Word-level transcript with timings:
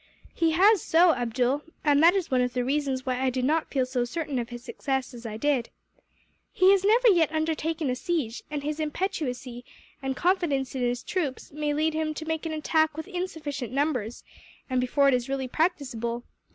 "He 0.33 0.53
has 0.53 0.81
so, 0.81 1.13
Abdool, 1.13 1.61
and 1.83 2.01
that 2.01 2.15
is 2.15 2.31
one 2.31 2.41
of 2.41 2.53
the 2.53 2.65
reasons 2.65 3.05
why 3.05 3.21
I 3.21 3.29
do 3.29 3.43
not 3.43 3.69
feel 3.69 3.85
so 3.85 4.03
certain 4.03 4.39
of 4.39 4.49
his 4.49 4.63
success 4.63 5.13
as 5.13 5.27
I 5.27 5.37
did. 5.37 5.69
He 6.51 6.71
has 6.71 6.83
never 6.83 7.07
yet 7.09 7.31
undertaken 7.31 7.87
a 7.87 7.95
siege, 7.95 8.41
and 8.49 8.63
his 8.63 8.79
impetuosity 8.79 9.63
and 10.01 10.17
confidence 10.17 10.73
in 10.73 10.81
his 10.81 11.03
troops 11.03 11.51
may 11.51 11.71
lead 11.75 11.93
him 11.93 12.15
to 12.15 12.25
make 12.25 12.47
an 12.47 12.51
attack 12.53 12.97
with 12.97 13.07
insufficient 13.07 13.73
numbers, 13.73 14.23
and 14.71 14.81
before 14.81 15.07
it 15.07 15.13
is 15.13 15.29
really 15.29 15.47
practicable. 15.47 16.23